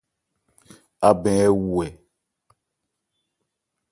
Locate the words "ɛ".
1.45-1.47, 1.85-1.87